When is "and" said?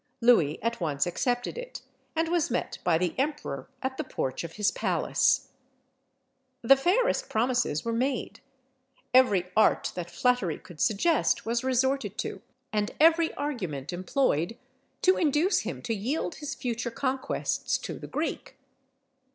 2.15-2.27, 12.73-12.95